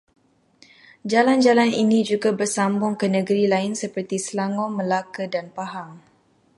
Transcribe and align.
Jalan-jalan 1.11 1.69
ini 1.83 1.99
juga 2.11 2.29
bersambung 2.39 2.93
ke 3.01 3.05
negeri 3.15 3.43
lain 3.53 3.73
seperti 3.83 4.17
Selangor, 4.27 4.69
Melaka 4.77 5.23
dan 5.35 5.45
Pahang 5.57 5.91